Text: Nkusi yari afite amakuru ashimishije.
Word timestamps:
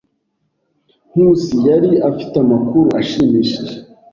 Nkusi 1.09 1.55
yari 1.69 1.91
afite 2.09 2.35
amakuru 2.43 2.85
ashimishije. 2.99 3.75